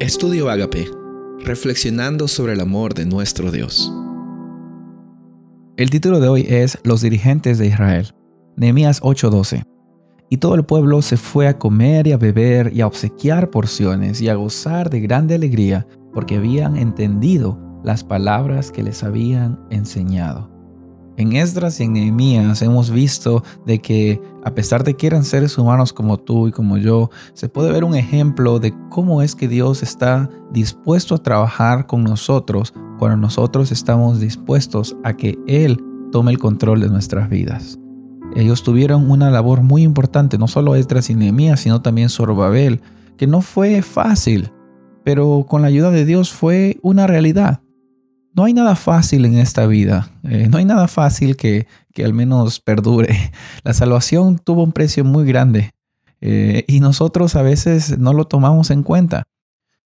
[0.00, 0.90] Estudio Agape,
[1.40, 3.92] reflexionando sobre el amor de nuestro Dios.
[5.76, 8.14] El título de hoy es Los dirigentes de Israel,
[8.56, 9.62] Nehemías 8:12.
[10.30, 14.22] Y todo el pueblo se fue a comer y a beber y a obsequiar porciones
[14.22, 20.49] y a gozar de grande alegría, porque habían entendido las palabras que les habían enseñado.
[21.20, 25.58] En Esdras y en Nehemías hemos visto de que a pesar de que eran seres
[25.58, 29.46] humanos como tú y como yo, se puede ver un ejemplo de cómo es que
[29.46, 36.32] Dios está dispuesto a trabajar con nosotros cuando nosotros estamos dispuestos a que Él tome
[36.32, 37.78] el control de nuestras vidas.
[38.34, 42.80] Ellos tuvieron una labor muy importante, no solo Esdras y Nehemías, sino también Zorobabel,
[43.18, 44.52] que no fue fácil,
[45.04, 47.60] pero con la ayuda de Dios fue una realidad.
[48.34, 52.14] No hay nada fácil en esta vida, eh, no hay nada fácil que, que, al
[52.14, 53.32] menos perdure.
[53.64, 55.72] La salvación tuvo un precio muy grande
[56.20, 59.24] eh, y nosotros a veces no lo tomamos en cuenta.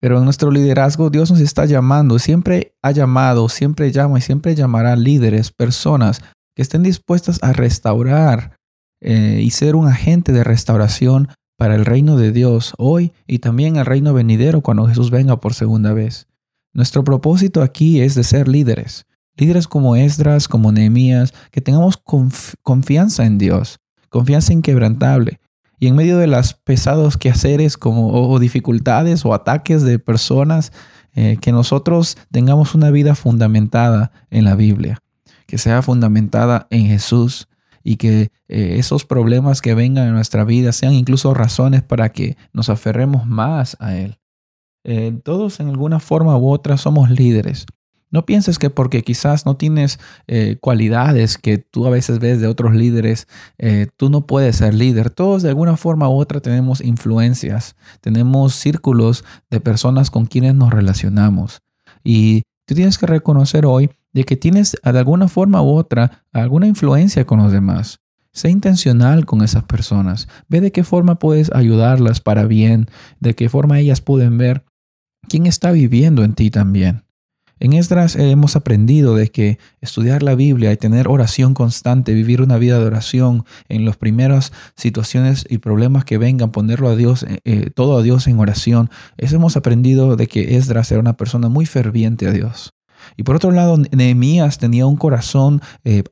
[0.00, 4.54] Pero en nuestro liderazgo Dios nos está llamando, siempre ha llamado, siempre llama y siempre
[4.54, 6.20] llamará líderes, personas
[6.54, 8.56] que estén dispuestas a restaurar
[9.00, 13.76] eh, y ser un agente de restauración para el reino de Dios hoy y también
[13.76, 16.26] el reino venidero cuando Jesús venga por segunda vez.
[16.74, 21.96] Nuestro propósito aquí es de ser líderes, líderes como Esdras, como Nehemías, que tengamos
[22.62, 25.40] confianza en Dios, confianza inquebrantable.
[25.78, 30.72] Y en medio de las pesados quehaceres como, o, dificultades o ataques de personas,
[31.14, 35.00] eh, que nosotros tengamos una vida fundamentada en la Biblia,
[35.46, 37.46] que sea fundamentada en Jesús
[37.84, 42.36] y que eh, esos problemas que vengan en nuestra vida sean incluso razones para que
[42.52, 44.18] nos aferremos más a Él.
[44.84, 47.66] Eh, todos en alguna forma u otra somos líderes.
[48.14, 52.46] No pienses que porque quizás no tienes eh, cualidades que tú a veces ves de
[52.46, 53.26] otros líderes,
[53.58, 55.10] eh, tú no puedes ser líder.
[55.10, 60.72] Todos de alguna forma u otra tenemos influencias, tenemos círculos de personas con quienes nos
[60.72, 61.62] relacionamos.
[62.04, 66.68] Y tú tienes que reconocer hoy de que tienes de alguna forma u otra alguna
[66.68, 67.98] influencia con los demás.
[68.30, 70.28] Sé intencional con esas personas.
[70.48, 72.86] Ve de qué forma puedes ayudarlas para bien,
[73.18, 74.64] de qué forma ellas pueden ver
[75.28, 77.04] quién está viviendo en ti también.
[77.60, 82.58] En Esdras hemos aprendido de que estudiar la Biblia y tener oración constante, vivir una
[82.58, 87.38] vida de oración en las primeras situaciones y problemas que vengan, ponerlo a Dios, eh,
[87.44, 91.48] eh, todo a Dios en oración, eso hemos aprendido de que Esdras era una persona
[91.48, 92.74] muy ferviente a Dios.
[93.16, 96.04] Y por otro lado, Nehemías tenía un corazón eh,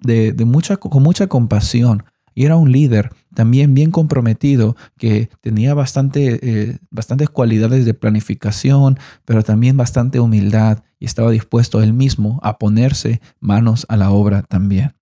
[0.00, 2.04] de, mucha, con mucha compasión
[2.38, 8.96] y era un líder también bien comprometido que tenía bastante, eh, bastantes cualidades de planificación,
[9.24, 14.42] pero también bastante humildad y estaba dispuesto él mismo a ponerse manos a la obra
[14.42, 14.94] también.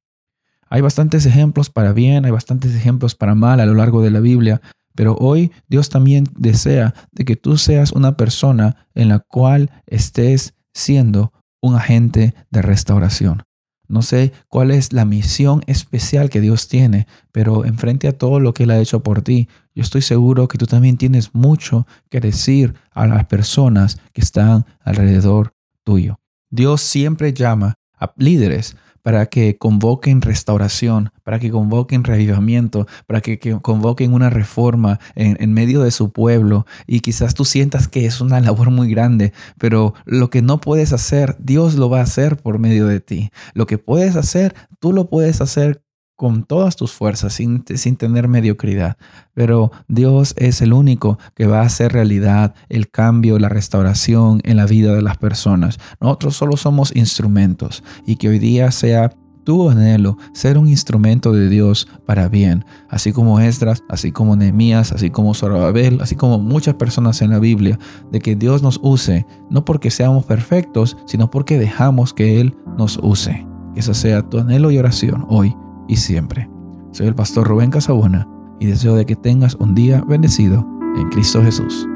[0.71, 4.21] Hay bastantes ejemplos para bien, hay bastantes ejemplos para mal a lo largo de la
[4.21, 4.63] Biblia,
[4.95, 10.55] pero hoy Dios también desea de que tú seas una persona en la cual estés
[10.73, 13.43] siendo un agente de restauración.
[13.89, 18.55] No sé cuál es la misión especial que Dios tiene, pero enfrente a todo lo
[18.55, 22.21] que Él ha hecho por ti, yo estoy seguro que tú también tienes mucho que
[22.21, 25.55] decir a las personas que están alrededor
[25.85, 26.19] tuyo.
[26.51, 28.77] Dios siempre llama a líderes
[29.07, 35.53] para que convoquen restauración, para que convoquen revivimiento, para que, convoquen una reforma en, en,
[35.53, 36.67] medio de su pueblo.
[36.89, 40.93] Y quizás tú sientas que es una labor muy grande, pero lo que no puedes
[40.93, 43.31] hacer, Dios lo va a hacer por medio de ti.
[43.55, 45.86] Lo que puedes hacer, tú lo puedes hacer
[46.17, 48.97] con todas tus fuerzas, sin, sin, tener mediocridad.
[49.35, 54.57] Pero Dios es el único que va a hacer realidad el cambio, la restauración en
[54.57, 55.79] la vida de las personas.
[56.01, 59.13] Nosotros solo somos instrumentos y que hoy día sea
[59.45, 64.91] tu anhelo ser un instrumento de Dios para bien, así como Esdras, así como Nehemías,
[64.93, 67.79] así como Zorobabel, así como muchas personas en la Biblia,
[68.11, 72.99] de que Dios nos use, no porque seamos perfectos, sino porque dejamos que Él nos
[73.01, 73.47] use.
[73.75, 75.55] Que esa sea tu anhelo y oración hoy
[75.89, 76.49] y siempre.
[76.93, 78.29] Soy el pastor Rubén Casabona
[78.61, 80.67] y deseo de que tengas un día bendecido
[80.97, 81.87] en Cristo Jesús.